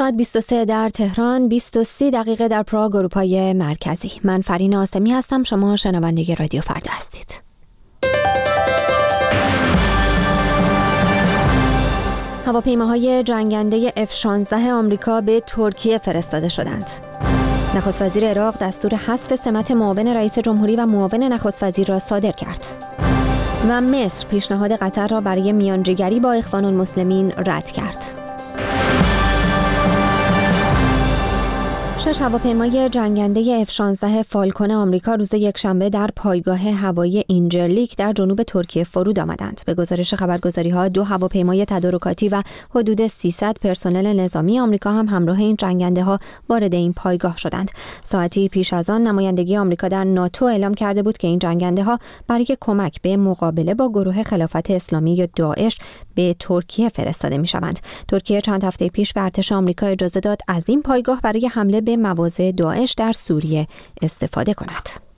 ساعت 0.00 0.14
23 0.14 0.64
در 0.64 0.88
تهران 0.88 1.48
23 1.48 2.10
دقیقه 2.10 2.48
در 2.48 2.62
پراگ 2.62 2.96
اروپای 2.96 3.52
مرکزی 3.52 4.12
من 4.24 4.40
فرین 4.40 4.76
آسمی 4.76 5.12
هستم 5.12 5.42
شما 5.42 5.76
شنونده 5.76 6.34
رادیو 6.34 6.60
فردا 6.60 6.92
هستید 6.92 7.42
هواپیماهای 12.46 13.22
جنگنده 13.22 13.90
F-16 13.90 14.52
آمریکا 14.52 15.20
به 15.20 15.42
ترکیه 15.46 15.98
فرستاده 15.98 16.48
شدند. 16.48 16.90
نخست 17.74 18.02
وزیر 18.02 18.28
عراق 18.28 18.58
دستور 18.58 18.94
حذف 18.94 19.34
سمت 19.34 19.70
معاون 19.70 20.06
رئیس 20.06 20.38
جمهوری 20.38 20.76
و 20.76 20.86
معاون 20.86 21.22
نخست 21.22 21.62
وزیر 21.62 21.88
را 21.88 21.98
صادر 21.98 22.32
کرد. 22.32 22.66
و 23.68 23.80
مصر 23.80 24.26
پیشنهاد 24.26 24.72
قطر 24.72 25.08
را 25.08 25.20
برای 25.20 25.52
میانجیگری 25.52 26.20
با 26.20 26.32
اخوان 26.32 26.64
المسلمین 26.64 27.32
رد 27.46 27.70
کرد. 27.70 28.19
شش 32.00 32.22
هواپیمای 32.22 32.88
جنگنده 32.88 33.64
F-16 33.64 34.04
فالکون 34.04 34.70
آمریکا 34.70 35.14
روز 35.14 35.34
یکشنبه 35.34 35.90
در 35.90 36.10
پایگاه 36.16 36.70
هوایی 36.70 37.24
اینجرلیک 37.26 37.96
در 37.96 38.12
جنوب 38.12 38.42
ترکیه 38.42 38.84
فرود 38.84 39.18
آمدند. 39.18 39.60
به 39.66 39.74
گزارش 39.74 40.14
خبرگزاری 40.14 40.70
ها 40.70 40.88
دو 40.88 41.04
هواپیمای 41.04 41.64
تدارکاتی 41.64 42.28
و 42.28 42.42
حدود 42.70 43.06
300 43.06 43.56
پرسنل 43.62 44.20
نظامی 44.20 44.60
آمریکا 44.60 44.92
هم 44.92 45.08
همراه 45.08 45.38
این 45.38 45.56
جنگنده 45.56 46.02
ها 46.02 46.18
وارد 46.48 46.74
این 46.74 46.92
پایگاه 46.92 47.36
شدند. 47.36 47.70
ساعتی 48.04 48.48
پیش 48.48 48.72
از 48.72 48.90
آن 48.90 49.02
نمایندگی 49.02 49.56
آمریکا 49.56 49.88
در 49.88 50.04
ناتو 50.04 50.44
اعلام 50.44 50.74
کرده 50.74 51.02
بود 51.02 51.18
که 51.18 51.28
این 51.28 51.38
جنگنده 51.38 51.82
ها 51.82 51.98
برای 52.28 52.56
کمک 52.60 53.02
به 53.02 53.16
مقابله 53.16 53.74
با 53.74 53.88
گروه 53.88 54.22
خلافت 54.22 54.70
اسلامی 54.70 55.14
یا 55.14 55.28
داعش 55.36 55.78
به 56.20 56.34
ترکیه 56.38 56.88
فرستاده 56.88 57.38
می 57.38 57.46
شوند. 57.46 57.78
ترکیه 58.08 58.40
چند 58.40 58.64
هفته 58.64 58.88
پیش 58.88 59.12
به 59.12 59.22
ارتش 59.22 59.52
آمریکا 59.52 59.86
اجازه 59.86 60.20
داد 60.20 60.38
از 60.48 60.68
این 60.68 60.82
پایگاه 60.82 61.20
برای 61.20 61.46
حمله 61.46 61.80
به 61.80 61.96
مواضع 61.96 62.52
داعش 62.52 62.92
در 62.92 63.12
سوریه 63.12 63.66
استفاده 64.02 64.54
کند. 64.54 65.09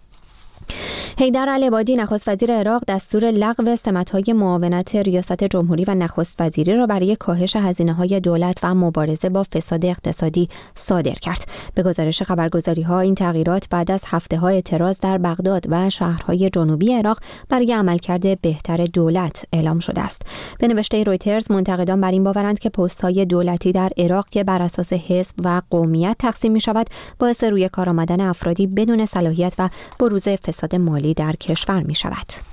حیدر 1.18 1.48
العبادی 1.48 1.96
نخست 1.96 2.28
وزیر 2.28 2.52
عراق 2.52 2.82
دستور 2.88 3.24
لغو 3.24 3.76
سمت‌های 3.76 4.32
معاونت 4.32 4.96
ریاست 4.96 5.44
جمهوری 5.44 5.84
و 5.84 5.94
نخست 5.94 6.36
وزیری 6.40 6.76
را 6.76 6.86
برای 6.86 7.16
کاهش 7.16 7.56
هزینه 7.56 7.92
های 7.92 8.20
دولت 8.20 8.58
و 8.62 8.74
مبارزه 8.74 9.28
با 9.28 9.42
فساد 9.54 9.84
اقتصادی 9.84 10.48
صادر 10.74 11.14
کرد. 11.14 11.44
به 11.74 11.82
گزارش 11.82 12.22
خبرگزاری 12.22 12.82
ها 12.82 13.00
این 13.00 13.14
تغییرات 13.14 13.68
بعد 13.70 13.90
از 13.90 14.02
هفته 14.06 14.38
های 14.38 14.54
اعتراض 14.54 14.98
در 14.98 15.18
بغداد 15.18 15.66
و 15.68 15.90
شهرهای 15.90 16.50
جنوبی 16.50 16.92
عراق 16.94 17.18
برای 17.48 17.72
عملکرد 17.72 18.40
بهتر 18.40 18.76
دولت 18.76 19.44
اعلام 19.52 19.78
شده 19.78 20.00
است. 20.00 20.22
به 20.58 20.68
نوشته 20.68 21.02
رویترز 21.02 21.50
منتقدان 21.50 22.00
بر 22.00 22.10
این 22.10 22.24
باورند 22.24 22.58
که 22.58 22.68
پست 22.68 23.02
های 23.02 23.24
دولتی 23.24 23.72
در 23.72 23.90
عراق 23.98 24.28
که 24.28 24.44
بر 24.44 24.62
اساس 24.62 24.92
حزب 24.92 25.34
و 25.44 25.62
قومیت 25.70 26.16
تقسیم 26.18 26.52
می 26.52 26.60
شود 26.60 26.86
باعث 27.18 27.44
روی 27.44 27.68
کار 27.68 27.88
آمدن 27.88 28.20
افرادی 28.20 28.66
بدون 28.66 29.06
صلاحیت 29.06 29.54
و 29.58 29.68
بروز 29.98 30.28
فساد 30.28 30.61
مالی 30.74 31.14
در 31.14 31.32
کشور 31.32 31.82
می 31.82 31.94
شود. 31.94 32.51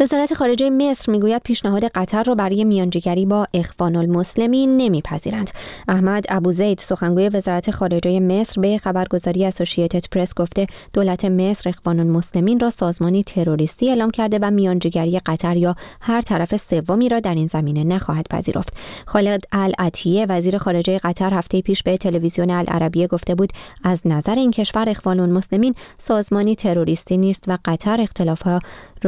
وزارت 0.00 0.34
خارجه 0.34 0.70
مصر 0.70 1.12
می‌گوید 1.12 1.42
پیشنهاد 1.42 1.84
قطر 1.84 2.22
را 2.22 2.34
برای 2.34 2.64
میانجیگری 2.64 3.26
با 3.26 3.46
اخوان 3.54 3.96
المسلمین 3.96 4.76
نمیپذیرند. 4.76 5.50
احمد 5.88 6.24
ابوزید 6.28 6.78
سخنگوی 6.78 7.28
وزارت 7.28 7.70
خارجه 7.70 8.20
مصر 8.20 8.60
به 8.60 8.78
خبرگزاری 8.78 9.44
اسوسییتد 9.44 10.04
پرس 10.10 10.34
گفته 10.34 10.66
دولت 10.92 11.24
مصر 11.24 11.68
اخوان 11.70 12.00
المسلمین 12.00 12.60
را 12.60 12.70
سازمانی 12.70 13.22
تروریستی 13.22 13.88
اعلام 13.88 14.10
کرده 14.10 14.38
و 14.42 14.50
میانجیگری 14.50 15.18
قطر 15.18 15.56
یا 15.56 15.74
هر 16.00 16.20
طرف 16.20 16.56
سومی 16.56 17.08
را 17.08 17.20
در 17.20 17.34
این 17.34 17.46
زمینه 17.46 17.84
نخواهد 17.84 18.26
پذیرفت. 18.30 18.72
خالد 19.06 19.44
العطیه 19.52 20.26
وزیر 20.28 20.58
خارجه 20.58 20.98
قطر 20.98 21.34
هفته 21.34 21.60
پیش 21.60 21.82
به 21.82 21.96
تلویزیون 21.96 22.50
العربیه 22.50 23.06
گفته 23.06 23.34
بود 23.34 23.52
از 23.84 24.02
نظر 24.04 24.34
این 24.34 24.50
کشور 24.50 24.88
اخوان 24.88 25.20
المسلمین 25.20 25.74
سازمانی 25.98 26.54
تروریستی 26.54 27.16
نیست 27.16 27.44
و 27.48 27.58
قطر 27.64 28.00
اختلافها 28.00 28.60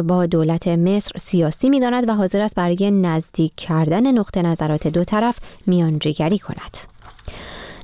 با 0.09 0.20
دولت 0.27 0.69
مصر 0.69 1.13
سیاسی 1.19 1.69
می‌داند 1.69 2.09
و 2.09 2.15
حاضر 2.15 2.41
است 2.41 2.55
برای 2.55 2.91
نزدیک 2.91 3.55
کردن 3.57 4.19
نقطه 4.19 4.43
نظرات 4.43 4.87
دو 4.87 5.05
طرف 5.05 5.39
میانجیگری 5.67 6.39
کند. 6.39 6.77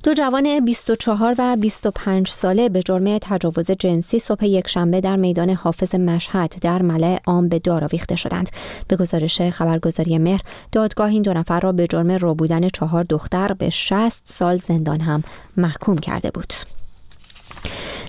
دو 0.06 0.14
جوان 0.14 0.64
24 0.64 1.34
و 1.38 1.56
25 1.56 2.28
ساله 2.28 2.68
به 2.68 2.82
جرم 2.82 3.18
تجاوز 3.18 3.70
جنسی 3.70 4.18
صبح 4.18 4.44
یکشنبه 4.44 5.00
در 5.00 5.16
میدان 5.16 5.50
حافظ 5.50 5.94
مشهد 5.94 6.54
در 6.60 6.82
ملع 6.82 7.18
عام 7.26 7.48
به 7.48 7.58
دار 7.58 7.84
آویخته 7.84 8.16
شدند. 8.16 8.50
به 8.88 8.96
گزارش 8.96 9.40
خبرگزاری 9.40 10.18
مهر 10.18 10.40
دادگاه 10.72 11.08
این 11.08 11.22
دو 11.22 11.32
نفر 11.32 11.60
را 11.60 11.72
به 11.72 11.86
جرم 11.86 12.10
رو 12.10 12.34
بودن 12.34 12.68
چهار 12.68 13.04
دختر 13.04 13.52
به 13.52 13.70
60 13.70 14.22
سال 14.24 14.56
زندان 14.56 15.00
هم 15.00 15.22
محکوم 15.56 15.98
کرده 15.98 16.30
بود. 16.30 16.52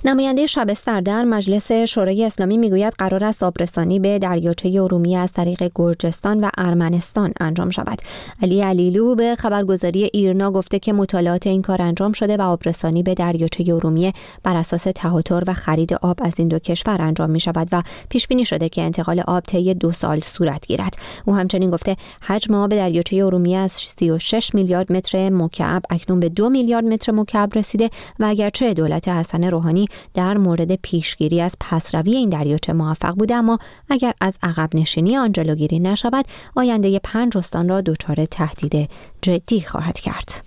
نماینده 0.06 0.46
شبستر 0.46 1.02
در 1.02 1.24
مجلس 1.24 1.72
شورای 1.72 2.26
اسلامی 2.26 2.58
می‌گوید 2.58 2.94
قرار 2.98 3.24
است 3.24 3.44
آبرسانی 3.44 4.00
به 4.00 4.20
دریاچه 4.20 4.82
ارومیه 4.82 5.18
از 5.18 5.34
طریق 5.34 5.72
گرجستان 5.76 6.44
و 6.44 6.50
ارمنستان 6.58 7.34
انجام 7.40 7.70
شود. 7.70 8.00
علی 8.42 8.62
علیلو 8.62 9.16
به 9.16 9.36
خبرگزاری 9.36 10.10
ایرنا 10.14 10.52
گفته 10.52 10.80
که 10.80 10.94
مطالعات 10.94 11.48
این 11.48 11.62
کار 11.62 11.82
انجام 11.82 12.12
شده 12.12 12.38
و 12.38 12.42
آبرسانی 12.42 13.04
به 13.04 13.14
دریاچه 13.14 13.74
ارومیه 13.74 14.14
بر 14.44 14.56
اساس 14.56 14.84
تهاتر 14.96 15.44
و 15.48 15.54
خرید 15.54 15.94
آب 15.94 16.20
از 16.22 16.40
این 16.40 16.48
دو 16.48 16.60
کشور 16.60 17.02
انجام 17.02 17.30
می 17.30 17.40
شود 17.40 17.68
و 17.72 17.84
پیش 18.10 18.28
بینی 18.28 18.46
شده 18.46 18.70
که 18.70 18.82
انتقال 18.82 19.20
آب 19.28 19.44
طی 19.44 19.74
دو 19.74 19.92
سال 19.92 20.20
صورت 20.20 20.68
گیرد. 20.68 20.98
او 21.26 21.36
همچنین 21.36 21.72
گفته 21.72 21.96
حجم 22.22 22.54
آب 22.54 22.72
دریاچه 22.72 23.18
ارومیه 23.18 23.58
از 23.58 23.72
36 23.72 24.56
میلیارد 24.56 24.92
متر 24.92 25.30
مکعب 25.30 25.82
اکنون 25.90 26.20
به 26.20 26.30
دو 26.30 26.50
میلیارد 26.50 26.86
متر 26.86 27.12
مکعب 27.12 27.58
رسیده 27.58 27.90
و 28.20 28.26
اگرچه 28.26 28.74
دولت 28.74 29.08
حسن 29.08 29.44
روحانی 29.44 29.87
در 30.14 30.38
مورد 30.38 30.76
پیشگیری 30.76 31.42
از 31.42 31.56
پسروی 31.60 32.16
این 32.16 32.30
دریاچه 32.30 32.74
موفق 32.74 33.16
بوده 33.16 33.36
اما 33.36 33.60
اگر 33.90 34.14
از 34.22 34.38
عقب 34.44 34.70
نشینی 34.74 35.18
آن 35.18 35.32
جلوگیری 35.32 35.80
نشود 35.80 36.26
آینده 36.56 37.00
پنج 37.00 37.38
استان 37.38 37.70
را 37.70 37.82
دچار 37.82 38.26
تهدید 38.26 38.90
جدی 39.22 39.62
خواهد 39.62 40.00
کرد. 40.00 40.47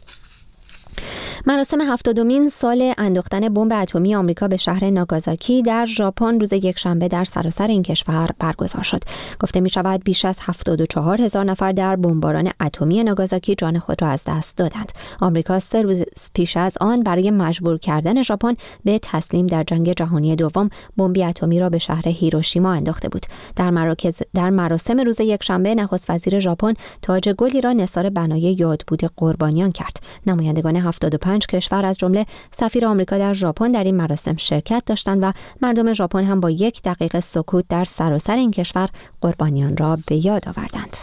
مراسم 1.50 1.80
هفتادمین 1.80 2.48
سال 2.48 2.94
انداختن 2.98 3.48
بمب 3.48 3.72
اتمی 3.72 4.14
آمریکا 4.14 4.48
به 4.48 4.56
شهر 4.56 4.90
ناگازاکی 4.90 5.62
در 5.62 5.86
ژاپن 5.86 6.40
روز 6.40 6.52
یکشنبه 6.52 7.08
در 7.08 7.24
سراسر 7.24 7.66
این 7.66 7.82
کشور 7.82 8.30
برگزار 8.38 8.82
شد. 8.82 9.02
گفته 9.40 9.60
می 9.60 9.68
شود 9.68 10.04
بیش 10.04 10.24
از 10.24 10.38
74 10.42 11.20
هزار 11.20 11.44
نفر 11.44 11.72
در 11.72 11.96
بمباران 11.96 12.50
اتمی 12.60 13.04
ناگازاکی 13.04 13.54
جان 13.54 13.78
خود 13.78 14.02
را 14.02 14.08
از 14.08 14.22
دست 14.26 14.56
دادند. 14.56 14.92
آمریکا 15.20 15.58
سه 15.58 15.82
روز 15.82 16.04
پیش 16.34 16.56
از 16.56 16.78
آن 16.80 17.02
برای 17.02 17.30
مجبور 17.30 17.78
کردن 17.78 18.22
ژاپن 18.22 18.54
به 18.84 18.98
تسلیم 19.02 19.46
در 19.46 19.62
جنگ 19.62 19.92
جهانی 19.92 20.36
دوم 20.36 20.70
بمب 20.96 21.16
اتمی 21.18 21.60
را 21.60 21.68
به 21.68 21.78
شهر 21.78 22.08
هیروشیما 22.08 22.72
انداخته 22.72 23.08
بود. 23.08 23.26
در 23.56 23.70
مراکز 23.70 24.22
در 24.34 24.50
مراسم 24.50 25.00
روز 25.00 25.20
یکشنبه 25.20 25.74
نخست 25.74 26.10
وزیر 26.10 26.38
ژاپن 26.38 26.74
تاج 27.02 27.28
گلی 27.28 27.60
را 27.60 27.72
نثار 27.72 28.10
بنای 28.10 28.40
یادبود 28.40 29.02
قربانیان 29.16 29.72
کرد. 29.72 29.96
نمایندگان 30.26 30.76
75 30.76 31.39
پنج 31.40 31.46
کشور 31.46 31.86
از 31.86 31.98
جمله 31.98 32.26
سفیر 32.52 32.86
آمریکا 32.86 33.18
در 33.18 33.32
ژاپن 33.32 33.72
در 33.72 33.84
این 33.84 33.96
مراسم 33.96 34.36
شرکت 34.36 34.82
داشتند 34.86 35.18
و 35.22 35.32
مردم 35.62 35.92
ژاپن 35.92 36.24
هم 36.24 36.40
با 36.40 36.50
یک 36.50 36.82
دقیقه 36.82 37.20
سکوت 37.20 37.64
در 37.68 37.84
سراسر 37.84 38.36
این 38.36 38.50
کشور 38.50 38.88
قربانیان 39.20 39.76
را 39.76 39.98
به 40.06 40.26
یاد 40.26 40.48
آوردند. 40.48 40.96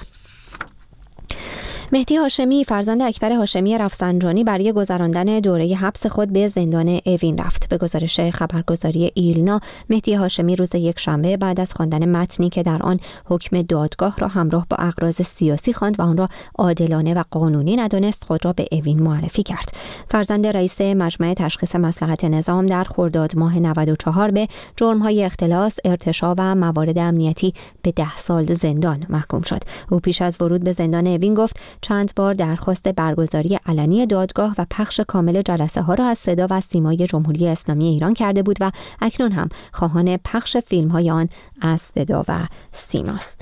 مهدی 1.91 2.15
هاشمی 2.15 2.63
فرزند 2.63 3.01
اکبر 3.01 3.31
هاشمی 3.31 3.77
رفسنجانی 3.77 4.43
برای 4.43 4.71
گذراندن 4.71 5.39
دوره 5.39 5.75
حبس 5.75 6.05
خود 6.07 6.33
به 6.33 6.47
زندان 6.47 6.99
اوین 7.05 7.37
رفت. 7.37 7.69
به 7.69 7.77
گزارش 7.77 8.19
خبرگزاری 8.19 9.11
ایلنا 9.13 9.59
مهدی 9.89 10.13
هاشمی 10.13 10.55
روز 10.55 10.75
یک 10.75 10.99
شنبه 10.99 11.37
بعد 11.37 11.59
از 11.59 11.73
خواندن 11.73 12.09
متنی 12.09 12.49
که 12.49 12.63
در 12.63 12.83
آن 12.83 12.99
حکم 13.25 13.61
دادگاه 13.61 14.15
را 14.17 14.27
همراه 14.27 14.65
با 14.69 14.77
اغراض 14.79 15.21
سیاسی 15.21 15.73
خواند 15.73 15.99
و 15.99 16.03
آن 16.03 16.17
را 16.17 16.29
عادلانه 16.57 17.13
و 17.13 17.23
قانونی 17.31 17.75
ندانست 17.75 18.23
خود 18.23 18.45
را 18.45 18.53
به 18.53 18.67
اوین 18.71 19.03
معرفی 19.03 19.43
کرد. 19.43 19.69
فرزند 20.11 20.47
رئیس 20.47 20.81
مجمع 20.81 21.33
تشخیص 21.33 21.75
مصلحت 21.75 22.25
نظام 22.25 22.65
در 22.65 22.83
خرداد 22.83 23.37
ماه 23.37 23.59
94 23.59 24.31
به 24.31 24.47
جرمهای 24.75 25.23
اختلاس 25.23 25.77
ارتشا 25.85 26.35
و 26.37 26.55
موارد 26.55 26.97
امنیتی 26.97 27.53
به 27.81 27.91
ده 27.91 28.17
سال 28.17 28.45
زندان 28.45 29.05
محکوم 29.09 29.41
شد. 29.41 29.61
او 29.91 29.99
پیش 29.99 30.21
از 30.21 30.41
ورود 30.41 30.63
به 30.63 30.71
زندان 30.71 31.07
اوین 31.07 31.33
گفت 31.33 31.59
چند 31.81 32.11
بار 32.15 32.33
درخواست 32.33 32.87
برگزاری 32.87 33.59
علنی 33.65 34.05
دادگاه 34.05 34.55
و 34.57 34.65
پخش 34.69 34.99
کامل 35.07 35.41
جلسه 35.41 35.81
ها 35.81 35.93
را 35.93 36.05
از 36.05 36.19
صدا 36.19 36.47
و 36.49 36.61
سیمای 36.61 37.07
جمهوری 37.07 37.47
اسلامی 37.47 37.85
ایران 37.85 38.13
کرده 38.13 38.43
بود 38.43 38.57
و 38.61 38.71
اکنون 39.01 39.31
هم 39.31 39.49
خواهان 39.73 40.17
پخش 40.17 40.57
فیلم 40.57 40.87
های 40.87 41.11
آن 41.11 41.29
از 41.61 41.81
صدا 41.81 42.25
و 42.27 42.39
سیماست. 42.71 43.41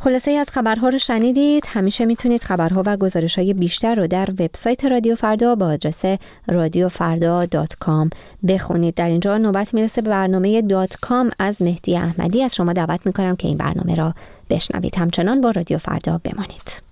خلاصه 0.00 0.30
ای 0.30 0.36
از 0.36 0.48
خبرها 0.48 0.88
رو 0.88 0.98
شنیدید. 0.98 1.64
همیشه 1.68 2.04
می‌تونید 2.04 2.44
خبرها 2.44 2.82
و 2.86 2.96
گزارش 2.96 3.38
های 3.38 3.54
بیشتر 3.54 3.94
رو 3.94 4.06
در 4.06 4.30
وبسایت 4.30 4.84
رادیو 4.84 5.14
فردا 5.14 5.54
با 5.54 5.66
آدرس 5.66 6.02
رادیوفردا.com 6.48 8.10
بخونید. 8.48 8.94
در 8.94 9.08
اینجا 9.08 9.38
نوبت 9.38 9.74
می‌رسه 9.74 10.02
به 10.02 10.10
برنامه 10.10 10.62
دات 10.62 10.96
از 11.38 11.62
مهدی 11.62 11.96
احمدی. 11.96 12.42
از 12.42 12.54
شما 12.54 12.72
دعوت 12.72 13.06
می‌کنم 13.06 13.36
که 13.36 13.48
این 13.48 13.56
برنامه 13.56 13.94
را 13.94 14.14
بشنوید. 14.50 14.98
همچنان 14.98 15.40
با 15.40 15.50
رادیو 15.50 15.78
فردا 15.78 16.20
بمانید. 16.24 16.91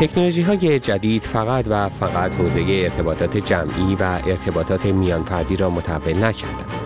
تکنولوژی 0.00 0.42
های 0.42 0.78
جدید 0.78 1.22
فقط 1.22 1.64
و 1.68 1.88
فقط 1.88 2.34
حوزه 2.34 2.60
ارتباطات 2.68 3.36
جمعی 3.36 3.96
و 4.00 4.02
ارتباطات 4.26 4.86
میانفردی 4.86 5.56
را 5.56 5.70
متحول 5.70 6.24
نکردند. 6.24 6.79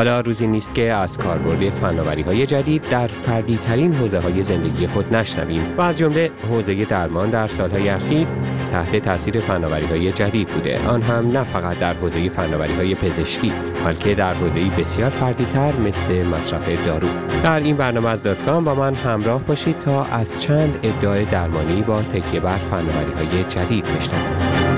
حالا 0.00 0.20
روزی 0.20 0.46
نیست 0.46 0.74
که 0.74 0.92
از 0.92 1.18
کاربرد 1.18 1.70
فناوری 1.70 2.22
های 2.22 2.46
جدید 2.46 2.88
در 2.90 3.06
فردی 3.06 3.56
ترین 3.56 3.94
حوزه 3.94 4.18
های 4.18 4.42
زندگی 4.42 4.86
خود 4.86 5.14
نشنویم 5.14 5.74
و 5.78 5.80
از 5.80 5.98
جمله 5.98 6.30
حوزه 6.48 6.84
درمان 6.84 7.30
در 7.30 7.48
سالهای 7.48 7.88
اخیر 7.88 8.26
تحت 8.72 8.96
تاثیر 8.96 9.40
فناوری 9.40 9.86
های 9.86 10.12
جدید 10.12 10.48
بوده. 10.48 10.88
آن 10.88 11.02
هم 11.02 11.30
نه 11.30 11.44
فقط 11.44 11.78
در 11.78 11.94
حوزه 11.94 12.28
فناوری 12.28 12.74
های 12.74 12.94
پزشکی 12.94 13.52
بلکه 13.84 14.14
در 14.14 14.34
حوزه 14.34 14.64
بسیار 14.64 15.10
فردی 15.10 15.44
تر 15.44 15.76
مثل 15.76 16.26
مصرف 16.26 16.86
دارو. 16.86 17.08
در 17.42 17.60
این 17.60 17.76
برنامه 17.76 18.08
از 18.08 18.22
داتکام 18.22 18.64
با 18.64 18.74
من 18.74 18.94
همراه 18.94 19.42
باشید 19.42 19.78
تا 19.78 20.04
از 20.04 20.42
چند 20.42 20.78
ادعای 20.82 21.24
درمانی 21.24 21.82
با 21.82 22.02
تکیه 22.02 22.40
بر 22.40 22.58
فناوری 22.58 23.12
های 23.12 23.44
جدید 23.44 23.84
بشنویم. 23.84 24.69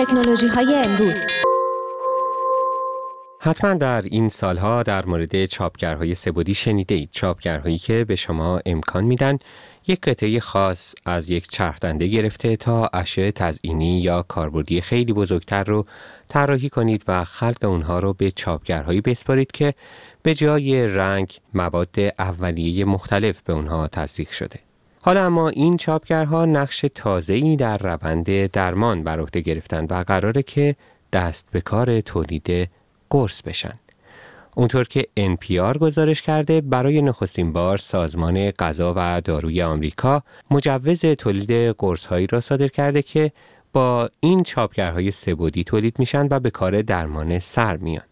تکنولوژی 0.00 0.48
های 0.48 0.74
امروز. 0.74 1.14
حتما 3.40 3.74
در 3.74 4.02
این 4.02 4.28
سالها 4.28 4.82
در 4.82 5.06
مورد 5.06 5.46
چاپگرهای 5.46 6.14
سبودی 6.14 6.54
شنیده 6.54 6.94
اید 6.94 7.08
چاپگرهایی 7.12 7.78
که 7.78 8.04
به 8.04 8.16
شما 8.16 8.60
امکان 8.66 9.04
میدن 9.04 9.38
یک 9.86 10.00
قطعه 10.00 10.40
خاص 10.40 10.94
از 11.04 11.30
یک 11.30 11.48
چرخدنده 11.48 12.06
گرفته 12.06 12.56
تا 12.56 12.90
اشیاء 12.92 13.30
تزئینی 13.30 14.00
یا 14.00 14.22
کاربردی 14.22 14.80
خیلی 14.80 15.12
بزرگتر 15.12 15.64
رو 15.64 15.86
طراحی 16.28 16.68
کنید 16.68 17.04
و 17.08 17.24
خلق 17.24 17.64
اونها 17.64 17.98
رو 17.98 18.12
به 18.12 18.30
چاپگرهایی 18.30 19.00
بسپارید 19.00 19.52
که 19.52 19.74
به 20.22 20.34
جای 20.34 20.86
رنگ 20.86 21.38
مواد 21.54 21.94
اولیه 22.18 22.84
مختلف 22.84 23.42
به 23.42 23.52
اونها 23.52 23.88
تزریق 23.88 24.30
شده. 24.30 24.69
حالا 25.02 25.26
اما 25.26 25.48
این 25.48 25.76
چاپگرها 25.76 26.44
نقش 26.44 26.84
تازه‌ای 26.94 27.56
در 27.56 27.78
روند 27.78 28.46
درمان 28.46 29.04
بر 29.04 29.20
عهده 29.20 29.40
گرفتند 29.40 29.92
و 29.92 30.04
قراره 30.06 30.42
که 30.42 30.76
دست 31.12 31.46
به 31.52 31.60
کار 31.60 32.00
تولید 32.00 32.70
قرص 33.10 33.42
بشن. 33.42 33.78
اونطور 34.56 34.84
که 34.84 35.06
NPR 35.18 35.78
گزارش 35.78 36.22
کرده 36.22 36.60
برای 36.60 37.02
نخستین 37.02 37.52
بار 37.52 37.76
سازمان 37.76 38.50
غذا 38.50 38.94
و 38.96 39.20
داروی 39.20 39.62
آمریکا 39.62 40.22
مجوز 40.50 41.00
تولید 41.00 41.50
قرص 41.78 42.06
هایی 42.06 42.26
را 42.26 42.40
صادر 42.40 42.68
کرده 42.68 43.02
که 43.02 43.32
با 43.72 44.08
این 44.20 44.42
چاپگرهای 44.42 45.10
سبودی 45.10 45.64
تولید 45.64 45.98
میشن 45.98 46.28
و 46.30 46.40
به 46.40 46.50
کار 46.50 46.82
درمان 46.82 47.38
سر 47.38 47.76
میان. 47.76 48.04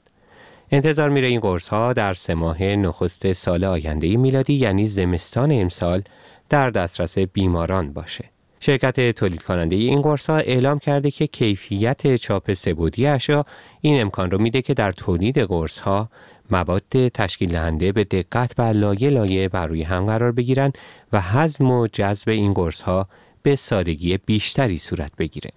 انتظار 0.71 1.09
میره 1.09 1.29
این 1.29 1.41
قرص 1.41 1.69
ها 1.69 1.93
در 1.93 2.15
سه 2.15 2.35
ماه 2.35 2.63
نخست 2.63 3.33
سال 3.33 3.65
آینده 3.65 4.17
میلادی 4.17 4.55
یعنی 4.55 4.89
زمستان 4.89 5.53
امسال 5.53 6.03
در 6.49 6.71
دسترس 6.71 7.19
بیماران 7.19 7.93
باشه. 7.93 8.31
شرکت 8.61 9.11
تولید 9.11 9.43
کننده 9.43 9.77
این 9.77 10.03
قرص 10.03 10.31
ها 10.31 10.37
اعلام 10.37 10.79
کرده 10.79 11.11
که 11.11 11.27
کیفیت 11.27 12.17
چاپ 12.17 12.53
سبودی 12.53 13.07
اشیا 13.07 13.45
این 13.81 14.01
امکان 14.01 14.31
رو 14.31 14.39
میده 14.39 14.63
که 14.63 14.75
در 14.75 14.93
تولید 14.93 15.39
قرص 15.39 15.79
ها 15.79 16.11
مواد 16.51 17.09
تشکیل 17.09 17.49
دهنده 17.49 17.93
به 17.93 18.05
دقت 18.05 18.53
و 18.59 18.63
لایه 18.63 19.11
لایه 19.11 19.49
بر 19.49 19.67
روی 19.67 19.83
هم 19.83 20.07
قرار 20.07 20.33
بگیرند 20.33 20.79
و 21.13 21.21
هضم 21.21 21.71
و 21.71 21.87
جذب 21.87 22.29
این 22.29 22.55
قرص 22.55 22.83
ها 22.83 23.09
به 23.43 23.57
سادگی 23.57 24.19
بیشتری 24.19 24.79
صورت 24.79 25.13
بگیره. 25.19 25.51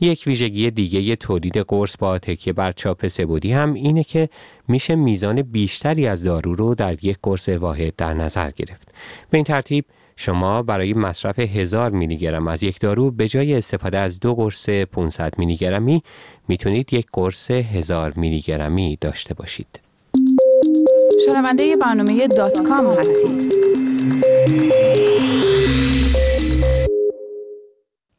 یک 0.00 0.22
ویژگی 0.26 0.70
دیگه 0.70 1.16
تولید 1.16 1.58
قرص 1.58 1.96
با 1.96 2.18
تکیه 2.18 2.52
بر 2.52 2.72
چاپ 2.72 3.08
سبودی 3.08 3.52
هم 3.52 3.74
اینه 3.74 4.04
که 4.04 4.28
میشه 4.68 4.94
میزان 4.94 5.42
بیشتری 5.42 6.06
از 6.06 6.22
دارو 6.22 6.54
رو 6.54 6.74
در 6.74 7.04
یک 7.04 7.18
قرص 7.22 7.48
واحد 7.48 7.96
در 7.96 8.14
نظر 8.14 8.50
گرفت. 8.50 8.88
به 9.30 9.38
این 9.38 9.44
ترتیب 9.44 9.84
شما 10.22 10.62
برای 10.62 10.94
مصرف 10.94 11.38
هزار 11.38 11.90
میلی 11.90 12.16
گرم 12.16 12.48
از 12.48 12.62
یک 12.62 12.80
دارو 12.80 13.10
به 13.10 13.28
جای 13.28 13.54
استفاده 13.54 13.98
از 13.98 14.20
دو 14.20 14.34
قرص 14.34 14.68
500 14.68 15.38
میلی 15.38 15.56
گرمی 15.56 16.02
می‌تونید 16.48 16.94
یک 16.94 17.06
قرص 17.12 17.50
هزار 17.50 18.12
میلی 18.16 18.40
گرمی 18.40 18.98
داشته 19.00 19.34
باشید. 19.34 19.80
شنونده 21.26 21.76
برنامه 21.76 22.28
دات 22.28 22.62
کام 22.62 22.86
هستید. 22.86 23.52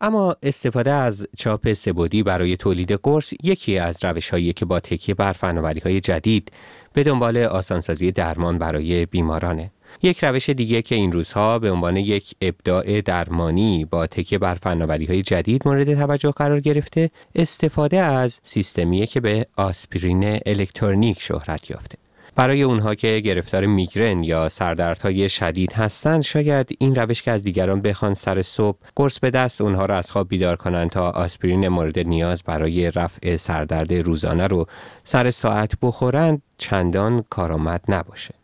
اما 0.02 0.36
استفاده 0.44 0.92
از 0.92 1.28
چاپ 1.38 1.74
سبودی 1.74 2.24
برای 2.24 2.58
تولید 2.58 2.92
قرص 2.92 3.34
یکی 3.44 3.78
از 3.78 4.04
روش 4.04 4.30
هایی 4.30 4.54
که 4.54 4.66
با 4.66 4.80
تکیه 4.80 5.16
بر 5.16 5.34
فناوری 5.34 5.80
های 5.80 6.02
جدید 6.02 6.52
به 6.94 7.04
دنبال 7.04 7.38
آسانسازی 7.38 8.12
درمان 8.12 8.58
برای 8.58 9.06
بیمارانه. 9.06 9.72
یک 10.02 10.24
روش 10.24 10.50
دیگه 10.50 10.82
که 10.82 10.96
این 10.96 11.12
روزها 11.12 11.60
به 11.60 11.72
عنوان 11.72 11.98
یک 11.98 12.36
ابداع 12.42 13.02
درمانی 13.02 13.86
با 13.86 14.08
تکیه 14.08 14.38
بر 14.38 14.56
فناوری 14.56 15.06
های 15.06 15.22
جدید 15.22 15.68
مورد 15.68 15.94
توجه 15.94 16.32
قرار 16.32 16.60
گرفته 16.60 17.10
استفاده 17.36 18.02
از 18.02 18.40
سیستمیه 18.44 19.06
که 19.06 19.20
به 19.20 19.48
آسپرین 19.58 20.40
الکترونیک 20.46 21.22
شهرت 21.22 21.72
یافته. 21.72 21.98
برای 22.36 22.64
اونها 22.64 22.96
که 22.96 23.22
گرفتار 23.26 23.66
میگرن 23.66 24.24
یا 24.24 24.50
سردردهای 24.50 25.30
شدید 25.30 25.74
هستند 25.74 26.22
شاید 26.22 26.70
این 26.80 26.96
روش 26.96 27.22
که 27.22 27.32
از 27.32 27.44
دیگران 27.44 27.82
بخوان 27.82 28.14
سر 28.14 28.42
صبح 28.42 28.78
قرص 28.96 29.20
به 29.20 29.30
دست 29.30 29.62
اونها 29.62 29.86
را 29.86 29.98
از 29.98 30.12
خواب 30.12 30.30
بیدار 30.30 30.56
کنند 30.56 30.90
تا 30.90 31.10
آسپرین 31.10 31.68
مورد 31.68 32.00
نیاز 32.00 32.44
برای 32.44 32.92
رفع 32.92 33.38
سردرد 33.38 33.94
روزانه 33.94 34.48
رو 34.48 34.66
سر 35.04 35.32
ساعت 35.32 35.72
بخورند 35.82 36.42
چندان 36.58 37.24
کارآمد 37.30 37.82
نباشه. 37.88 38.43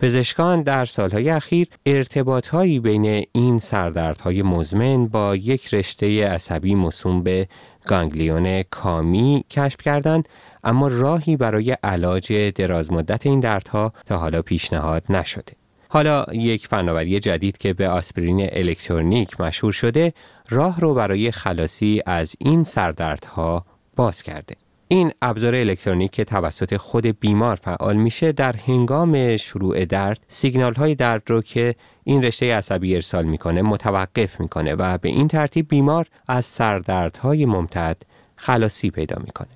پزشکان 0.00 0.62
در 0.62 0.84
سالهای 0.84 1.30
اخیر 1.30 1.66
ارتباطهایی 1.86 2.80
بین 2.80 3.26
این 3.32 3.58
سردردهای 3.58 4.42
مزمن 4.42 5.06
با 5.06 5.36
یک 5.36 5.74
رشته 5.74 6.28
عصبی 6.28 6.74
مصوم 6.74 7.22
به 7.22 7.48
گانگلیون 7.86 8.62
کامی 8.62 9.44
کشف 9.50 9.76
کردند 9.76 10.28
اما 10.64 10.88
راهی 10.88 11.36
برای 11.36 11.76
علاج 11.82 12.32
درازمدت 12.32 13.26
این 13.26 13.40
دردها 13.40 13.92
تا 14.06 14.18
حالا 14.18 14.42
پیشنهاد 14.42 15.02
نشده. 15.10 15.52
حالا 15.88 16.24
یک 16.32 16.66
فناوری 16.66 17.20
جدید 17.20 17.58
که 17.58 17.72
به 17.72 17.88
آسپرین 17.88 18.48
الکترونیک 18.52 19.40
مشهور 19.40 19.72
شده 19.72 20.12
راه 20.48 20.80
رو 20.80 20.94
برای 20.94 21.30
خلاصی 21.30 22.02
از 22.06 22.36
این 22.38 22.64
سردردها 22.64 23.66
باز 23.96 24.22
کرده. 24.22 24.54
این 24.88 25.12
ابزار 25.22 25.54
الکترونیک 25.54 26.10
که 26.10 26.24
توسط 26.24 26.76
خود 26.76 27.06
بیمار 27.06 27.56
فعال 27.56 27.96
میشه 27.96 28.32
در 28.32 28.56
هنگام 28.56 29.36
شروع 29.36 29.84
درد 29.84 30.20
سیگنال 30.28 30.74
های 30.74 30.94
درد 30.94 31.22
رو 31.26 31.42
که 31.42 31.74
این 32.04 32.22
رشته 32.22 32.54
عصبی 32.54 32.94
ارسال 32.94 33.24
می‌کنه 33.24 33.62
متوقف 33.62 34.40
می‌کنه 34.40 34.74
و 34.74 34.98
به 34.98 35.08
این 35.08 35.28
ترتیب 35.28 35.68
بیمار 35.68 36.06
از 36.28 36.44
سردردهای 36.44 37.46
ممتد 37.46 37.96
خلاصی 38.36 38.90
پیدا 38.90 39.16
می‌کنه. 39.24 39.48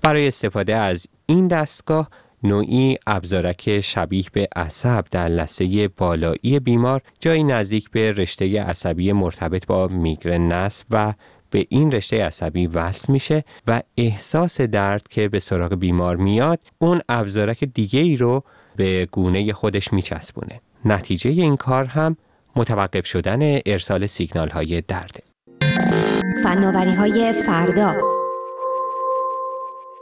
برای 0.00 0.28
استفاده 0.28 0.76
از 0.76 1.06
این 1.26 1.48
دستگاه 1.48 2.10
نوعی 2.42 2.98
ابزارک 3.06 3.80
شبیه 3.80 4.24
به 4.32 4.48
عصب 4.56 5.04
در 5.10 5.28
لسه 5.28 5.88
بالایی 5.88 6.60
بیمار 6.60 7.02
جایی 7.20 7.44
نزدیک 7.44 7.90
به 7.90 8.12
رشته 8.12 8.62
عصبی 8.62 9.12
مرتبط 9.12 9.66
با 9.66 9.88
میگرن 9.88 10.52
نصب 10.52 10.86
و 10.90 11.14
به 11.54 11.66
این 11.68 11.92
رشته 11.92 12.24
عصبی 12.24 12.66
وصل 12.66 13.12
میشه 13.12 13.44
و 13.66 13.82
احساس 13.96 14.60
درد 14.60 15.08
که 15.08 15.28
به 15.28 15.38
سراغ 15.38 15.74
بیمار 15.74 16.16
میاد 16.16 16.58
اون 16.78 17.00
ابزارک 17.08 17.64
دیگه 17.64 18.00
ای 18.00 18.16
رو 18.16 18.44
به 18.76 19.08
گونه 19.12 19.52
خودش 19.52 19.92
میچسبونه. 19.92 20.60
نتیجه 20.84 21.30
این 21.30 21.56
کار 21.56 21.84
هم 21.84 22.16
متوقف 22.56 23.06
شدن 23.06 23.58
ارسال 23.66 24.06
سیگنال 24.06 24.48
های 24.48 24.80
درده. 24.80 25.22
فناوری 26.42 26.94
های 26.94 27.32
فردا. 27.46 27.94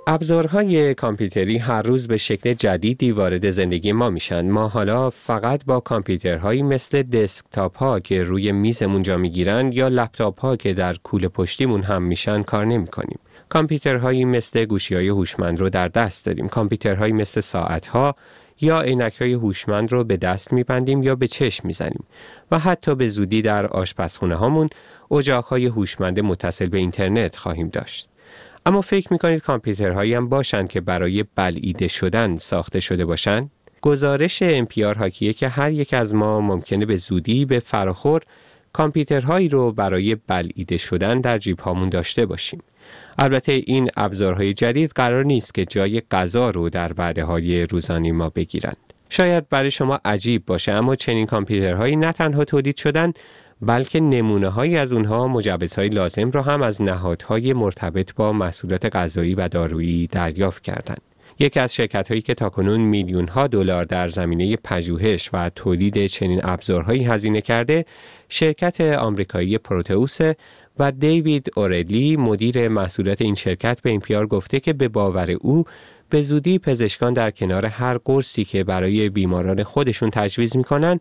ابزارهای 0.07 0.95
کامپیوتری 0.95 1.59
هر 1.59 1.83
روز 1.83 2.09
به 2.09 2.17
شکل 2.17 2.53
جدیدی 2.53 3.13
وارد 3.13 3.51
زندگی 3.51 3.93
ما 3.93 4.11
میشن. 4.11 4.51
ما 4.51 4.69
حالا 4.69 5.11
فقط 5.11 5.65
با 5.65 5.81
کامپیوترهایی 5.81 6.63
مثل 6.63 7.03
دسکتاپ 7.03 7.77
ها 7.79 8.01
که 8.01 8.23
روی 8.23 8.53
میزمون 8.53 9.03
جا 9.03 9.17
می‌گیرند 9.17 9.75
یا 9.75 9.89
لپتاپ 9.89 10.41
ها 10.41 10.57
که 10.57 10.75
در 10.75 10.95
کوله 10.95 11.29
پشتیمون 11.29 11.83
هم 11.83 12.03
میشن 12.03 12.43
کار 12.43 12.65
نمی 12.65 12.87
کنیم. 12.87 13.19
کامپیوترهایی 13.49 14.25
مثل 14.25 14.65
گوشی 14.65 14.95
های 14.95 15.09
هوشمند 15.09 15.61
رو 15.61 15.71
در 15.71 15.89
دست 15.89 16.27
داریم. 16.27 16.49
کامپیوترهایی 16.49 17.13
مثل 17.13 17.41
ساعت 17.41 17.87
ها 17.87 18.15
یا 18.61 18.81
عینک 18.81 19.21
های 19.21 19.33
هوشمند 19.33 19.93
رو 19.93 20.05
به 20.05 20.17
دست 20.17 20.53
میبندیم 20.53 21.03
یا 21.03 21.15
به 21.15 21.29
چشم 21.29 21.69
می‌زنیم 21.69 22.05
و 22.51 22.59
حتی 22.59 22.95
به 22.95 23.09
زودی 23.09 23.43
در 23.43 23.67
آشپزخونه 23.67 24.35
هامون 24.35 24.69
های 25.49 25.67
هوشمند 25.67 26.21
متصل 26.21 26.69
به 26.69 26.79
اینترنت 26.79 27.37
خواهیم 27.37 27.69
داشت. 27.69 28.12
اما 28.67 28.81
فکر 28.81 29.13
می‌کنید 29.13 29.43
کامپیوترهایی 29.43 30.15
هم 30.15 30.29
باشند 30.29 30.69
که 30.69 30.81
برای 30.81 31.25
بلعیده 31.35 31.89
شدن 31.89 32.37
ساخته 32.37 32.81
شده 32.81 33.05
باشند؟ 33.05 33.51
گزارش 33.81 34.43
امپیار 34.43 34.99
حاکیه 34.99 35.33
که 35.33 35.49
هر 35.49 35.73
یک 35.73 35.95
از 35.95 36.15
ما 36.15 36.41
ممکنه 36.41 36.87
به 36.87 36.97
زودی 36.97 37.45
به 37.45 37.61
فراخور 37.61 38.23
کامپیوترهایی 38.73 39.49
رو 39.49 39.73
برای 39.73 40.15
بلعیده 40.15 40.77
شدن 40.77 41.21
در 41.21 41.39
جیب 41.39 41.61
هامون 41.61 41.89
داشته 41.89 42.27
باشیم. 42.27 42.63
البته 43.19 43.53
این 43.53 43.91
ابزارهای 43.97 44.53
جدید 44.53 44.91
قرار 44.91 45.25
نیست 45.25 45.55
که 45.55 45.65
جای 45.65 46.03
غذا 46.11 46.51
رو 46.51 46.69
در 46.69 46.93
وعده 46.97 47.25
های 47.25 47.67
روزانی 47.67 48.13
ما 48.13 48.29
بگیرند. 48.29 48.77
شاید 49.09 49.49
برای 49.49 49.71
شما 49.71 50.01
عجیب 50.05 50.47
باشه 50.47 50.73
اما 50.73 50.97
چنین 50.97 51.27
کامپیوترهایی 51.27 51.97
نه 51.97 52.13
تنها 52.13 52.45
تولید 52.45 52.77
شدن 52.77 53.13
بلکه 53.63 54.01
نمونه 54.01 54.49
هایی 54.49 54.77
از 54.77 54.93
اونها 54.93 55.29
مجوزهای 55.29 55.89
لازم 55.89 56.31
را 56.31 56.43
هم 56.43 56.63
از 56.63 56.83
نهادهای 56.83 57.53
مرتبط 57.53 58.15
با 58.15 58.33
مسئولات 58.33 58.97
غذایی 58.97 59.35
و 59.35 59.49
دارویی 59.49 60.07
دریافت 60.07 60.63
کردند. 60.63 61.01
یکی 61.39 61.61
از 61.61 61.75
شرکت 61.75 62.09
هایی 62.09 62.21
که 62.21 62.35
تاکنون 62.35 62.81
میلیون 62.81 63.29
ها 63.29 63.47
دلار 63.47 63.85
در 63.85 64.09
زمینه 64.09 64.57
پژوهش 64.57 65.31
و 65.33 65.51
تولید 65.51 66.07
چنین 66.07 66.41
ابزارهایی 66.45 67.05
هزینه 67.05 67.41
کرده 67.41 67.85
شرکت 68.29 68.81
آمریکایی 68.81 69.59
پروتئوس 69.59 70.19
و 70.79 70.93
دیوید 70.93 71.51
اورلی 71.57 72.17
مدیر 72.17 72.69
مسئولیت 72.69 73.23
این 73.23 73.35
شرکت 73.35 73.81
به 73.83 73.91
این 73.91 74.01
پیار 74.01 74.27
گفته 74.27 74.61
که 74.61 74.73
به 74.73 74.89
باور 74.89 75.31
او 75.31 75.65
به 76.11 76.23
زودی 76.23 76.59
پزشکان 76.59 77.13
در 77.13 77.31
کنار 77.31 77.67
هر 77.67 77.99
قرصی 78.05 78.45
که 78.45 78.65
برای 78.65 79.09
بیماران 79.09 79.63
خودشون 79.63 80.11
تجویز 80.11 80.57
می‌کنن 80.57 80.99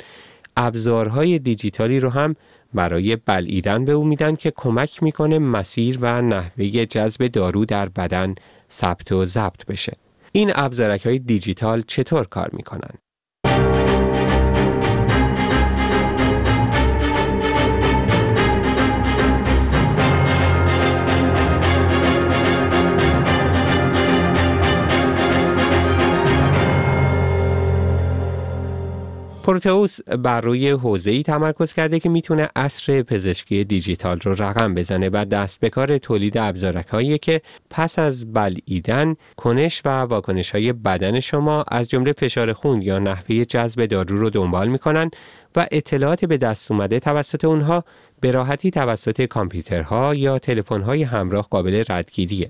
ابزارهای 0.57 1.39
دیجیتالی 1.39 1.99
رو 1.99 2.09
هم 2.09 2.35
برای 2.73 3.15
بلعیدن 3.15 3.85
به 3.85 3.91
او 3.91 4.03
میدن 4.03 4.35
که 4.35 4.53
کمک 4.55 5.03
می‌کنه 5.03 5.39
مسیر 5.39 5.97
و 6.01 6.21
نحوه 6.21 6.85
جذب 6.85 7.27
دارو 7.27 7.65
در 7.65 7.89
بدن 7.89 8.35
ثبت 8.71 9.11
و 9.11 9.25
ضبط 9.25 9.65
بشه. 9.65 9.97
این 10.31 10.51
ابزارک 10.55 11.05
های 11.05 11.19
دیجیتال 11.19 11.81
چطور 11.81 12.25
کار 12.25 12.49
می‌کنن؟ 12.53 12.93
پروتئوس 29.51 29.99
بر 30.01 30.41
روی 30.41 30.69
حوزه‌ای 30.69 31.23
تمرکز 31.23 31.73
کرده 31.73 31.99
که 31.99 32.09
می‌تونه 32.09 32.49
اصر 32.55 33.01
پزشکی 33.01 33.63
دیجیتال 33.63 34.19
رو 34.19 34.35
رقم 34.43 34.73
بزنه 34.73 35.09
و 35.13 35.25
دست 35.25 35.59
به 35.59 35.69
کار 35.69 35.97
تولید 35.97 36.37
ابزارک 36.37 37.21
که 37.21 37.41
پس 37.69 37.99
از 37.99 38.33
بلعیدن 38.33 39.15
کنش 39.37 39.81
و 39.85 39.89
واکنش 39.89 40.51
های 40.51 40.73
بدن 40.73 41.19
شما 41.19 41.65
از 41.67 41.89
جمله 41.89 42.13
فشار 42.13 42.53
خون 42.53 42.81
یا 42.81 42.99
نحوه 42.99 43.45
جذب 43.45 43.85
دارو 43.85 44.19
رو 44.19 44.29
دنبال 44.29 44.67
می‌کنن 44.67 45.09
و 45.55 45.67
اطلاعات 45.71 46.25
به 46.25 46.37
دست 46.37 46.71
اومده 46.71 46.99
توسط 46.99 47.45
اونها 47.45 47.83
به 48.19 48.31
راحتی 48.31 48.71
توسط 48.71 49.21
کامپیوترها 49.21 50.15
یا 50.15 50.39
تلفن‌های 50.39 51.03
همراه 51.03 51.47
قابل 51.49 51.83
ردگیریه. 51.89 52.49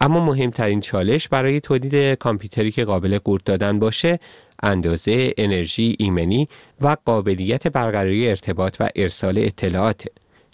اما 0.00 0.24
مهمترین 0.24 0.80
چالش 0.80 1.28
برای 1.28 1.60
تولید 1.60 2.14
کامپیوتری 2.14 2.70
که 2.70 2.84
قابل 2.84 3.18
قورت 3.18 3.44
دادن 3.44 3.78
باشه 3.78 4.18
اندازه 4.62 5.32
انرژی 5.38 5.96
ایمنی 5.98 6.48
و 6.80 6.96
قابلیت 7.04 7.68
برقراری 7.68 8.28
ارتباط 8.28 8.76
و 8.80 8.88
ارسال 8.96 9.38
اطلاعات 9.38 10.04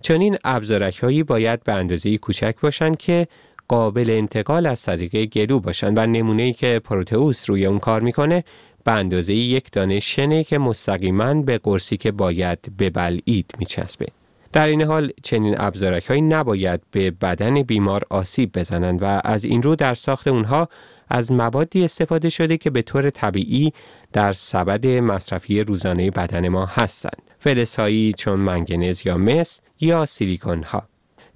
چون 0.02 0.20
این 0.20 0.38
ابزارک 0.44 0.98
هایی 0.98 1.22
باید 1.22 1.64
به 1.64 1.72
اندازه 1.72 2.18
کوچک 2.18 2.54
باشند 2.62 2.96
که 2.96 3.26
قابل 3.68 4.10
انتقال 4.10 4.66
از 4.66 4.82
طریق 4.82 5.24
گلو 5.24 5.60
باشند 5.60 5.98
و 5.98 6.06
نمونه 6.06 6.42
ای 6.42 6.52
که 6.52 6.80
پروتئوس 6.84 7.50
روی 7.50 7.66
اون 7.66 7.78
کار 7.78 8.00
می‌کنه 8.00 8.44
به 8.84 8.92
اندازه 8.92 9.34
یک 9.34 9.72
دانه 9.72 10.00
شنه 10.00 10.44
که 10.44 10.58
مستقیما 10.58 11.34
به 11.34 11.58
قرصی 11.58 11.96
که 11.96 12.12
باید 12.12 12.58
ببلعید 12.78 13.50
میچسبه. 13.58 14.06
در 14.52 14.68
این 14.68 14.82
حال 14.82 15.10
چنین 15.22 15.54
ابزارک 15.58 16.06
هایی 16.06 16.20
نباید 16.20 16.80
به 16.90 17.10
بدن 17.10 17.62
بیمار 17.62 18.02
آسیب 18.10 18.58
بزنند 18.58 19.02
و 19.02 19.20
از 19.24 19.44
این 19.44 19.62
رو 19.62 19.76
در 19.76 19.94
ساخت 19.94 20.28
اونها 20.28 20.68
از 21.08 21.32
موادی 21.32 21.84
استفاده 21.84 22.28
شده 22.28 22.56
که 22.56 22.70
به 22.70 22.82
طور 22.82 23.10
طبیعی 23.10 23.72
در 24.12 24.32
سبد 24.32 24.86
مصرفی 24.86 25.60
روزانه 25.60 26.10
بدن 26.10 26.48
ما 26.48 26.66
هستند. 26.66 27.22
فلزهایی 27.38 28.12
چون 28.12 28.38
منگنز 28.40 29.06
یا 29.06 29.18
مس 29.18 29.60
یا 29.80 30.06
سیلیکون 30.06 30.62
ها. 30.62 30.82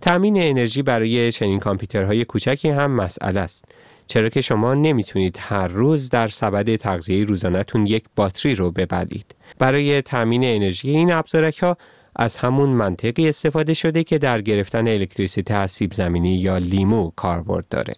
تامین 0.00 0.42
انرژی 0.42 0.82
برای 0.82 1.32
چنین 1.32 1.58
کامپیوترهای 1.58 2.24
کوچکی 2.24 2.68
هم 2.68 2.90
مسئله 2.90 3.40
است. 3.40 3.64
چرا 4.06 4.28
که 4.28 4.40
شما 4.40 4.74
نمی‌تونید 4.74 5.36
هر 5.40 5.68
روز 5.68 6.10
در 6.10 6.28
سبد 6.28 6.76
تغذیه 6.76 7.24
روزانهتون 7.24 7.86
یک 7.86 8.04
باتری 8.16 8.54
رو 8.54 8.70
ببلید. 8.70 9.34
برای 9.58 10.02
تامین 10.02 10.44
انرژی 10.44 10.90
این 10.90 11.12
ابزارک 11.12 11.58
ها 11.58 11.76
از 12.16 12.36
همون 12.36 12.68
منطقی 12.68 13.28
استفاده 13.28 13.74
شده 13.74 14.04
که 14.04 14.18
در 14.18 14.40
گرفتن 14.40 14.88
الکتریسیته 14.88 15.54
از 15.54 15.70
سیب 15.70 15.92
زمینی 15.92 16.34
یا 16.34 16.58
لیمو 16.58 17.10
کاربرد 17.16 17.68
داره. 17.68 17.94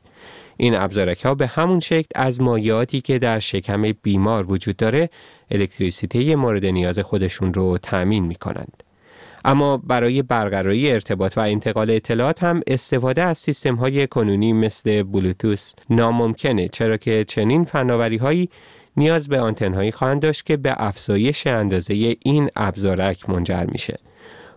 این 0.57 0.75
ابزارک 0.75 1.25
ها 1.25 1.35
به 1.35 1.47
همون 1.47 1.81
شکل 1.81 2.09
از 2.15 2.41
مایعاتی 2.41 3.01
که 3.01 3.19
در 3.19 3.39
شکم 3.39 3.93
بیمار 4.03 4.53
وجود 4.53 4.77
داره 4.77 5.11
الکتریسیته 5.51 6.37
مورد 6.37 6.67
نیاز 6.67 6.99
خودشون 6.99 7.55
رو 7.55 7.79
تأمین 7.79 8.25
می 8.25 8.35
کنند. 8.35 8.83
اما 9.45 9.77
برای 9.77 10.23
برقراری 10.23 10.91
ارتباط 10.91 11.39
و 11.39 11.41
انتقال 11.41 11.91
اطلاعات 11.91 12.43
هم 12.43 12.61
استفاده 12.67 13.23
از 13.23 13.39
سیستم 13.39 13.75
های 13.75 14.07
کنونی 14.07 14.53
مثل 14.53 15.03
بلوتوس 15.03 15.73
ناممکنه 15.91 16.69
چرا 16.69 16.97
که 16.97 17.25
چنین 17.25 17.65
فناوری 17.65 18.17
هایی 18.17 18.49
نیاز 18.97 19.29
به 19.29 19.41
آنتن 19.41 19.75
هایی 19.75 19.93
خواهند 19.93 20.23
داشت 20.23 20.47
که 20.47 20.57
به 20.57 20.75
افزایش 20.77 21.47
اندازه 21.47 22.17
این 22.25 22.51
ابزارک 22.57 23.31
منجر 23.31 23.65
میشه. 23.73 23.99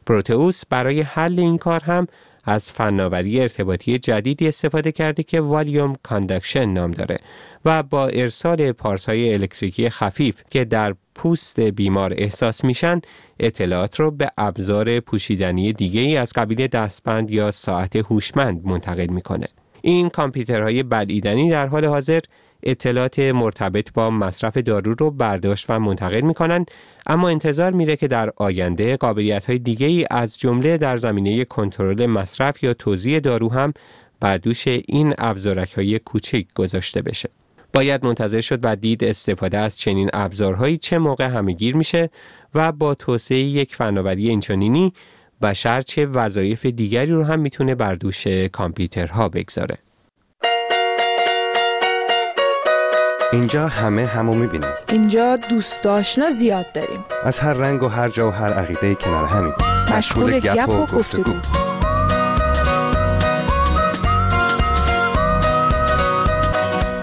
پروتئوس 0.06 0.64
برای 0.70 1.02
حل 1.02 1.40
این 1.40 1.58
کار 1.58 1.84
هم 1.84 2.08
از 2.46 2.72
فناوری 2.72 3.42
ارتباطی 3.42 4.00
جدیدی 4.00 4.48
استفاده 4.48 4.92
کرده 4.92 5.24
که 5.24 5.42
volume 5.42 5.94
conduction 6.04 6.66
نام 6.66 6.92
داره 6.92 7.20
و 7.66 7.84
با 7.84 8.08
ارسال 8.08 8.72
پالسای 8.72 9.34
الکتریکی 9.34 9.90
خفیف 9.90 10.42
که 10.50 10.66
در 10.66 10.96
پوست 11.16 11.60
بیمار 11.60 12.14
احساس 12.18 12.64
میشن 12.64 13.02
اطلاعات 13.40 14.00
رو 14.00 14.12
به 14.12 14.32
ابزار 14.38 15.00
پوشیدنی 15.00 15.74
دیگه 15.74 16.02
ای 16.02 16.18
از 16.18 16.34
قبیل 16.36 16.68
دستبند 16.68 17.32
یا 17.32 17.52
ساعت 17.52 17.96
هوشمند 17.96 18.66
منتقل 18.66 19.08
می‌کنه. 19.08 19.48
این 19.86 20.10
کامپیوترهای 20.10 20.84
بلعیدنی 20.84 21.50
در 21.50 21.68
حال 21.68 21.86
حاضر 21.86 22.20
اطلاعات 22.64 23.20
مرتبط 23.20 23.94
با 23.94 24.10
مصرف 24.10 24.58
دارو 24.58 24.94
رو 24.94 25.12
برداشت 25.12 25.66
و 25.70 25.80
منتقل 25.80 26.22
می 26.22 26.34
کنند 26.34 26.72
اما 27.08 27.30
انتظار 27.30 27.72
میره 27.72 27.96
که 27.96 28.08
در 28.08 28.32
آینده 28.36 28.98
قابلیت 28.98 29.46
های 29.46 29.60
دیگه 29.60 29.88
ای 29.88 30.06
از 30.12 30.40
جمله 30.40 30.78
در 30.78 30.98
زمینه 30.98 31.46
کنترل 31.46 32.06
مصرف 32.06 32.64
یا 32.64 32.74
توزیع 32.74 33.20
دارو 33.20 33.52
هم 33.52 33.74
بر 34.20 34.38
دوش 34.38 34.68
این 34.68 35.14
ابزارک 35.18 35.74
های 35.74 36.00
کوچک 36.00 36.46
گذاشته 36.56 37.02
بشه. 37.02 37.30
باید 37.74 38.06
منتظر 38.06 38.42
شد 38.42 38.60
و 38.64 38.76
دید 38.76 39.04
استفاده 39.04 39.58
از 39.58 39.78
چنین 39.78 40.10
ابزارهایی 40.14 40.78
چه 40.78 40.98
موقع 40.98 41.26
همهگیر 41.26 41.76
میشه 41.76 42.10
و 42.56 42.72
با 42.72 42.96
توسعه 42.96 43.38
یک 43.38 43.76
فناوری 43.76 44.30
اینچنینی 44.30 44.94
بشر 45.42 45.82
چه 45.82 46.06
وظایف 46.06 46.66
دیگری 46.66 47.12
رو 47.12 47.24
هم 47.24 47.40
می‌تونه 47.40 47.76
بر 47.76 47.96
دوش 47.96 48.28
کامپیوترها 48.28 49.30
بگذاره. 49.30 49.78
اینجا 53.34 53.68
همه 53.68 54.06
همو 54.06 54.34
می‌بینیم. 54.34 54.70
اینجا 54.90 55.36
دوست 55.36 55.86
آشنا 55.86 56.30
زیاد 56.30 56.72
داریم. 56.72 57.06
از 57.24 57.40
هر 57.40 57.54
رنگ 57.54 57.84
و 57.84 57.88
هر 57.88 58.10
جا 58.10 58.28
و 58.28 58.32
هر 58.32 58.54
عقیده 58.54 58.96
کنار 58.96 59.26
همین. 59.26 59.54
مشغول 59.98 60.40
گپ 60.40 60.70
و 60.70 60.86
گفتگو. 60.86 61.34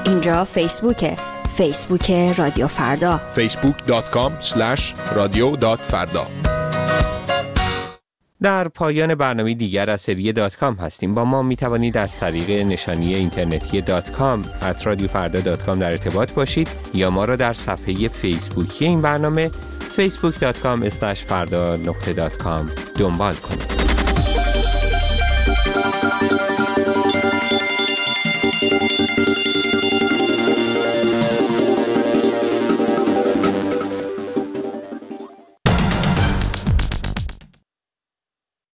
اینجا 0.07 0.45
فیسبوکه. 0.45 1.17
فیسبوک 1.57 2.11
رادیو 2.11 2.67
فردا. 2.67 3.21
facebook.com 3.37 4.33
رادیو 5.15 5.77
فردا. 5.77 6.27
در 8.43 8.69
پایان 8.69 9.15
برنامه 9.15 9.55
دیگر 9.55 9.91
از 9.91 10.01
سری 10.01 10.33
دات 10.33 10.57
کام 10.57 10.75
هستیم. 10.75 11.15
با 11.15 11.25
ما 11.25 11.43
می 11.43 11.57
توانید 11.57 11.97
از 11.97 12.19
طریق 12.19 12.67
نشانی 12.67 13.15
اینترنتی 13.15 13.81
دات 13.81 14.11
کام 14.11 14.45
رادیو 14.85 15.09
فردا 15.09 15.41
dot 15.41 15.63
com 15.63 15.79
در 15.79 15.91
ارتباط 15.91 16.33
باشید 16.33 16.69
یا 16.95 17.11
ما 17.11 17.25
را 17.25 17.37
در 17.37 17.53
صفحه 17.53 18.09
فیسبوکی 18.09 18.85
این 18.85 19.03
برنامه 19.03 19.51
facebook.com 19.97 20.89
فردا 21.15 21.77
دنبال 22.99 23.35
کنید. 23.35 23.92